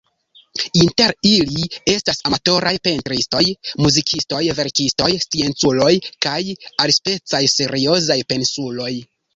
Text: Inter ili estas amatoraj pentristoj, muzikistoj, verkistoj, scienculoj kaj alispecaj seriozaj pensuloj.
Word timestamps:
Inter 0.83 1.11
ili 1.31 1.67
estas 1.93 2.21
amatoraj 2.29 2.73
pentristoj, 2.87 3.43
muzikistoj, 3.87 4.43
verkistoj, 4.63 5.11
scienculoj 5.27 5.93
kaj 6.27 6.37
alispecaj 6.87 7.47
seriozaj 7.59 8.21
pensuloj. 8.35 8.95